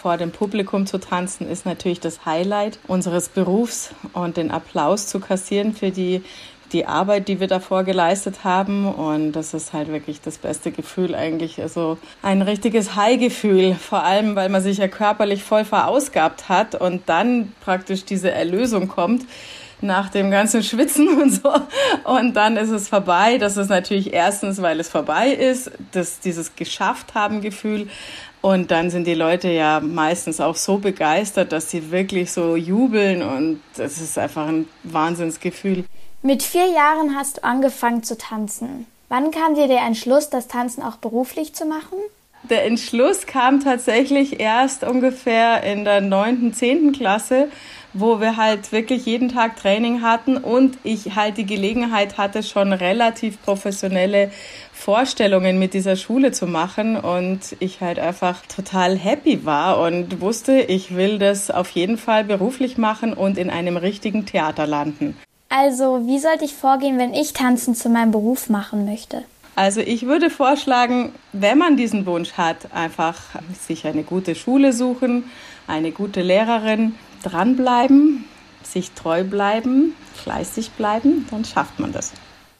[0.00, 5.20] vor dem Publikum zu tanzen ist natürlich das Highlight unseres Berufs und den Applaus zu
[5.20, 6.22] kassieren für die
[6.72, 8.86] die Arbeit, die wir davor geleistet haben.
[8.86, 11.60] Und das ist halt wirklich das beste Gefühl eigentlich.
[11.60, 17.08] Also ein richtiges High-Gefühl, vor allem, weil man sich ja körperlich voll verausgabt hat und
[17.08, 19.24] dann praktisch diese Erlösung kommt
[19.82, 21.52] nach dem ganzen Schwitzen und so.
[22.04, 23.38] Und dann ist es vorbei.
[23.38, 27.88] Das ist natürlich erstens, weil es vorbei ist, das, dieses geschafft haben Gefühl.
[28.42, 33.22] Und dann sind die Leute ja meistens auch so begeistert, dass sie wirklich so jubeln
[33.22, 35.84] und das ist einfach ein Wahnsinnsgefühl.
[36.22, 38.86] Mit vier Jahren hast du angefangen zu tanzen.
[39.10, 41.98] Wann kam dir der Entschluss, das Tanzen auch beruflich zu machen?
[42.44, 47.48] Der Entschluss kam tatsächlich erst ungefähr in der neunten, zehnten Klasse,
[47.92, 52.72] wo wir halt wirklich jeden Tag Training hatten und ich halt die Gelegenheit hatte, schon
[52.72, 54.30] relativ professionelle
[54.72, 60.60] Vorstellungen mit dieser Schule zu machen und ich halt einfach total happy war und wusste,
[60.60, 65.16] ich will das auf jeden Fall beruflich machen und in einem richtigen Theater landen.
[65.48, 69.24] Also, wie sollte ich vorgehen, wenn ich Tanzen zu meinem Beruf machen möchte?
[69.56, 73.16] Also ich würde vorschlagen, wenn man diesen Wunsch hat, einfach
[73.60, 75.24] sich eine gute Schule suchen,
[75.66, 78.24] eine gute Lehrerin, dranbleiben,
[78.62, 82.12] sich treu bleiben, fleißig bleiben, dann schafft man das.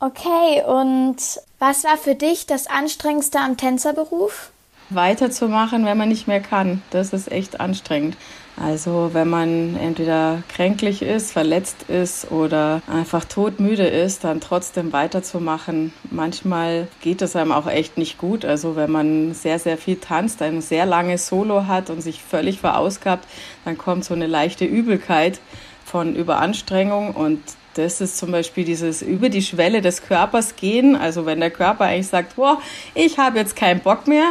[0.00, 1.16] Okay, und
[1.58, 4.50] was war für dich das Anstrengendste am Tänzerberuf?
[4.90, 6.82] Weiterzumachen, wenn man nicht mehr kann.
[6.90, 8.16] Das ist echt anstrengend.
[8.56, 15.92] Also wenn man entweder kränklich ist, verletzt ist oder einfach todmüde ist, dann trotzdem weiterzumachen.
[16.10, 18.44] Manchmal geht es einem auch echt nicht gut.
[18.44, 22.60] Also wenn man sehr, sehr viel tanzt, ein sehr langes Solo hat und sich völlig
[22.60, 23.26] verausgabt,
[23.64, 25.40] dann kommt so eine leichte Übelkeit
[25.84, 27.40] von Überanstrengung und
[27.74, 30.94] das ist zum Beispiel dieses über die Schwelle des Körpers gehen.
[30.94, 32.60] Also wenn der Körper eigentlich sagt, boah,
[32.94, 34.30] ich habe jetzt keinen Bock mehr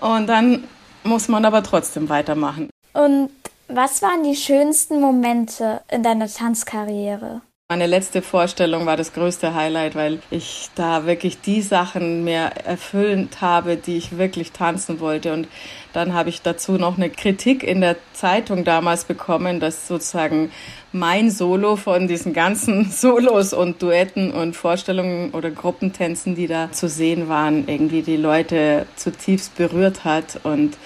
[0.00, 0.64] und dann
[1.04, 2.68] muss man aber trotzdem weitermachen.
[2.92, 3.30] Und
[3.74, 7.40] was waren die schönsten Momente in deiner Tanzkarriere?
[7.68, 13.40] Meine letzte Vorstellung war das größte Highlight, weil ich da wirklich die Sachen mehr erfüllend
[13.40, 15.32] habe, die ich wirklich tanzen wollte.
[15.32, 15.48] Und
[15.94, 20.52] dann habe ich dazu noch eine Kritik in der Zeitung damals bekommen, dass sozusagen
[20.92, 26.90] mein Solo von diesen ganzen Solos und Duetten und Vorstellungen oder Gruppentänzen, die da zu
[26.90, 30.76] sehen waren, irgendwie die Leute zutiefst berührt hat und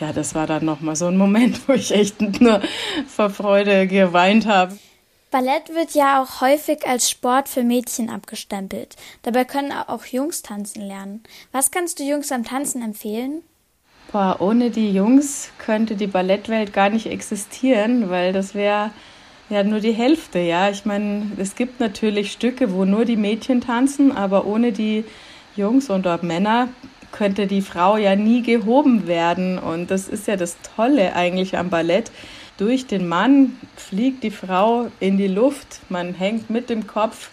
[0.00, 2.60] ja, das war dann nochmal so ein Moment, wo ich echt nur
[3.06, 4.76] vor Freude geweint habe.
[5.30, 8.96] Ballett wird ja auch häufig als Sport für Mädchen abgestempelt.
[9.22, 11.22] Dabei können auch Jungs tanzen lernen.
[11.52, 13.42] Was kannst du Jungs am Tanzen empfehlen?
[14.10, 18.90] Boah, ohne die Jungs könnte die Ballettwelt gar nicht existieren, weil das wäre
[19.50, 20.68] ja nur die Hälfte, ja.
[20.68, 25.04] Ich meine, es gibt natürlich Stücke, wo nur die Mädchen tanzen, aber ohne die
[25.54, 26.68] Jungs und auch Männer
[27.12, 29.58] könnte die Frau ja nie gehoben werden.
[29.58, 32.10] Und das ist ja das Tolle eigentlich am Ballett.
[32.56, 35.80] Durch den Mann fliegt die Frau in die Luft.
[35.88, 37.30] Man hängt mit dem Kopf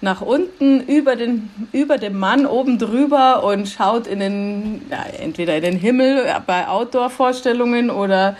[0.00, 5.56] nach unten über, den, über dem Mann oben drüber und schaut in den, ja, entweder
[5.56, 8.36] in den Himmel bei Outdoor-Vorstellungen oder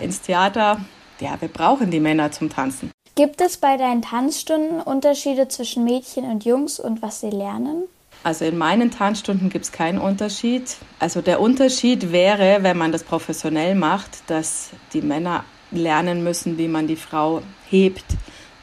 [0.00, 0.78] ins Theater.
[1.20, 2.90] Ja, wir brauchen die Männer zum Tanzen.
[3.16, 7.84] Gibt es bei deinen Tanzstunden Unterschiede zwischen Mädchen und Jungs und was sie lernen?
[8.24, 10.76] Also in meinen Tanzstunden gibt es keinen Unterschied.
[10.98, 16.68] Also der Unterschied wäre, wenn man das professionell macht, dass die Männer lernen müssen, wie
[16.68, 18.06] man die Frau hebt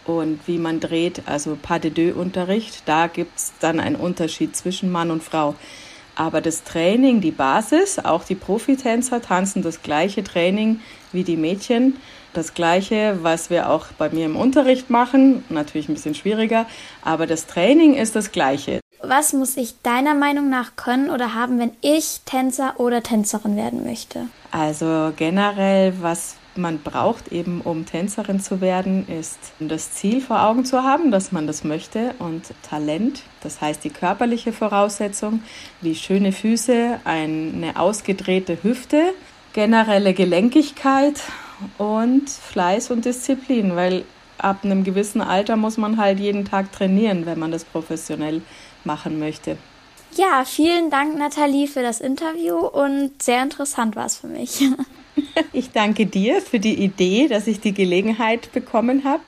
[0.06, 2.82] und wie man dreht, also Pas de deux Unterricht.
[2.88, 5.54] Da gibt es dann einen Unterschied zwischen Mann und Frau.
[6.16, 10.80] Aber das Training, die Basis, auch die Profitänzer tanzen das gleiche Training
[11.12, 11.98] wie die Mädchen.
[12.34, 16.66] Das gleiche, was wir auch bei mir im Unterricht machen, natürlich ein bisschen schwieriger,
[17.04, 18.81] aber das Training ist das gleiche.
[19.14, 23.84] Was muss ich deiner Meinung nach können oder haben, wenn ich Tänzer oder Tänzerin werden
[23.84, 24.28] möchte?
[24.52, 30.64] Also generell, was man braucht, eben um Tänzerin zu werden, ist das Ziel vor Augen
[30.64, 35.44] zu haben, dass man das möchte und Talent, das heißt die körperliche Voraussetzung,
[35.82, 39.14] wie schöne Füße, eine ausgedrehte Hüfte,
[39.52, 41.20] generelle Gelenkigkeit
[41.78, 44.06] und Fleiß und Disziplin, weil
[44.38, 48.42] ab einem gewissen Alter muss man halt jeden Tag trainieren, wenn man das professionell
[48.86, 49.58] machen möchte.
[50.16, 54.62] Ja, vielen Dank, Nathalie, für das Interview und sehr interessant war es für mich.
[55.54, 59.24] ich danke dir für die Idee, dass ich die Gelegenheit bekommen habe.